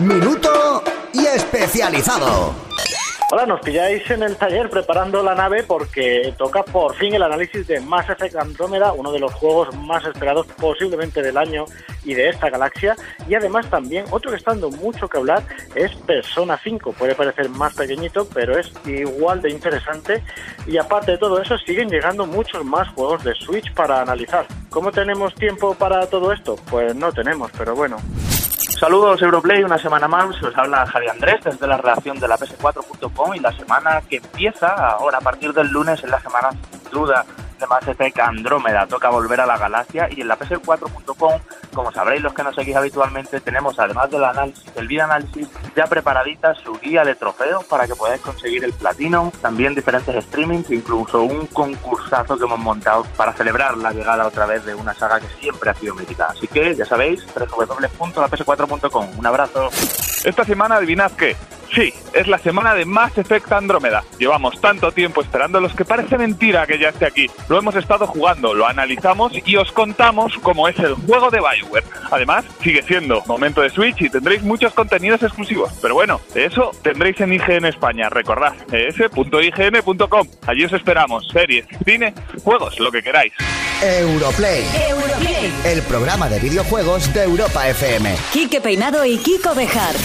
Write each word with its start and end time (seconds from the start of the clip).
minuto 0.00 0.82
y 1.12 1.24
especializado. 1.26 2.54
Hola, 3.32 3.44
nos 3.44 3.60
pilláis 3.60 4.08
en 4.10 4.22
el 4.22 4.36
taller 4.36 4.70
preparando 4.70 5.22
la 5.22 5.34
nave 5.34 5.64
porque 5.64 6.32
toca 6.38 6.62
por 6.62 6.94
fin 6.94 7.14
el 7.14 7.22
análisis 7.22 7.66
de 7.66 7.80
Mass 7.80 8.08
Effect 8.08 8.36
Andrómeda, 8.36 8.92
uno 8.92 9.10
de 9.10 9.18
los 9.18 9.32
juegos 9.34 9.74
más 9.74 10.04
esperados 10.04 10.46
posiblemente 10.58 11.22
del 11.22 11.36
año 11.36 11.64
y 12.04 12.14
de 12.14 12.28
esta 12.28 12.50
galaxia. 12.50 12.94
Y 13.28 13.34
además 13.34 13.68
también 13.68 14.04
otro 14.10 14.30
que 14.30 14.36
está 14.36 14.52
dando 14.52 14.70
mucho 14.70 15.08
que 15.08 15.18
hablar 15.18 15.42
es 15.74 15.92
Persona 16.06 16.60
5. 16.62 16.92
Puede 16.92 17.16
parecer 17.16 17.48
más 17.48 17.74
pequeñito, 17.74 18.28
pero 18.32 18.56
es 18.56 18.70
igual 18.84 19.42
de 19.42 19.50
interesante. 19.50 20.22
Y 20.66 20.78
aparte 20.78 21.12
de 21.12 21.18
todo 21.18 21.40
eso, 21.40 21.58
siguen 21.58 21.88
llegando 21.88 22.26
muchos 22.26 22.64
más 22.64 22.88
juegos 22.90 23.24
de 23.24 23.34
Switch 23.34 23.72
para 23.74 24.02
analizar. 24.02 24.46
¿Cómo 24.70 24.92
tenemos 24.92 25.34
tiempo 25.34 25.74
para 25.74 26.06
todo 26.06 26.32
esto? 26.32 26.56
Pues 26.70 26.94
no 26.94 27.12
tenemos, 27.12 27.50
pero 27.58 27.74
bueno. 27.74 27.96
Saludos 28.78 29.22
Europlay, 29.22 29.64
una 29.64 29.78
semana 29.78 30.06
más, 30.06 30.42
os 30.42 30.54
habla 30.54 30.84
Javier 30.84 31.12
Andrés 31.12 31.40
desde 31.42 31.66
la 31.66 31.78
redacción 31.78 32.20
de 32.20 32.28
la 32.28 32.36
PS4.com 32.36 33.34
y 33.34 33.38
la 33.38 33.50
semana 33.52 34.02
que 34.02 34.16
empieza 34.16 34.68
ahora 34.68 35.16
a 35.16 35.22
partir 35.22 35.54
del 35.54 35.68
lunes 35.68 36.04
es 36.04 36.10
la 36.10 36.20
semana 36.20 36.50
sin 36.50 36.90
duda 36.90 37.24
de 37.58 37.66
Mass 37.66 37.88
Effect 37.88 38.18
Andrómeda, 38.20 38.86
toca 38.86 39.10
volver 39.10 39.40
a 39.40 39.46
la 39.46 39.58
galaxia 39.58 40.08
y 40.10 40.20
en 40.20 40.28
la 40.28 40.38
PS4.com, 40.38 41.40
como 41.74 41.92
sabréis 41.92 42.22
los 42.22 42.34
que 42.34 42.42
nos 42.42 42.54
seguís 42.54 42.76
habitualmente, 42.76 43.40
tenemos 43.40 43.78
además 43.78 44.10
del 44.10 44.24
análisis, 44.24 44.74
del 44.74 44.88
video 44.88 45.04
análisis, 45.04 45.48
ya 45.74 45.86
preparadita 45.86 46.54
su 46.54 46.72
guía 46.78 47.04
de 47.04 47.14
trofeos 47.14 47.64
para 47.64 47.86
que 47.86 47.94
podáis 47.94 48.20
conseguir 48.20 48.64
el 48.64 48.72
platino, 48.72 49.32
también 49.40 49.74
diferentes 49.74 50.24
streamings, 50.24 50.70
incluso 50.70 51.22
un 51.22 51.46
concursazo 51.46 52.36
que 52.36 52.44
hemos 52.44 52.58
montado 52.58 53.04
para 53.16 53.32
celebrar 53.32 53.76
la 53.76 53.92
llegada 53.92 54.26
otra 54.26 54.46
vez 54.46 54.64
de 54.64 54.74
una 54.74 54.94
saga 54.94 55.20
que 55.20 55.28
siempre 55.40 55.70
ha 55.70 55.74
sido 55.74 55.94
mítica. 55.94 56.26
Así 56.30 56.46
que 56.46 56.74
ya 56.74 56.84
sabéis, 56.84 57.26
www.laps4.com. 57.34 59.18
Un 59.18 59.26
abrazo. 59.26 59.68
Esta 60.24 60.44
semana 60.44 60.76
adivinad 60.76 61.12
qué. 61.12 61.36
Sí, 61.76 61.92
es 62.14 62.26
la 62.26 62.38
semana 62.38 62.74
de 62.74 62.86
Mass 62.86 63.18
Effect 63.18 63.52
Andrómeda. 63.52 64.02
Llevamos 64.18 64.58
tanto 64.62 64.92
tiempo 64.92 65.20
esperando 65.20 65.60
los 65.60 65.74
que 65.74 65.84
parece 65.84 66.16
mentira 66.16 66.66
que 66.66 66.78
ya 66.78 66.88
esté 66.88 67.04
aquí. 67.04 67.26
Lo 67.50 67.58
hemos 67.58 67.76
estado 67.76 68.06
jugando, 68.06 68.54
lo 68.54 68.66
analizamos 68.66 69.32
y 69.44 69.56
os 69.56 69.70
contamos 69.72 70.32
cómo 70.42 70.68
es 70.68 70.78
el 70.78 70.94
juego 70.94 71.30
de 71.30 71.38
Bioware. 71.38 71.84
Además, 72.10 72.46
sigue 72.62 72.82
siendo 72.82 73.22
momento 73.26 73.60
de 73.60 73.68
Switch 73.68 74.00
y 74.00 74.08
tendréis 74.08 74.42
muchos 74.42 74.72
contenidos 74.72 75.22
exclusivos. 75.22 75.70
Pero 75.82 75.92
bueno, 75.92 76.18
eso 76.34 76.70
tendréis 76.80 77.20
en 77.20 77.34
IGN 77.34 77.66
España. 77.66 78.08
Recordad, 78.08 78.54
es.ign.com. 78.72 80.28
Allí 80.46 80.64
os 80.64 80.72
esperamos. 80.72 81.28
Series, 81.28 81.66
cine, 81.84 82.14
juegos, 82.42 82.80
lo 82.80 82.90
que 82.90 83.02
queráis. 83.02 83.34
Europlay. 83.82 84.64
Europlay. 84.88 85.52
El 85.66 85.82
programa 85.82 86.30
de 86.30 86.40
videojuegos 86.40 87.12
de 87.12 87.24
Europa 87.24 87.68
FM. 87.68 88.14
Quique 88.32 88.62
Peinado 88.62 89.04
y 89.04 89.18
Kiko 89.18 89.54
Bejar. 89.54 89.96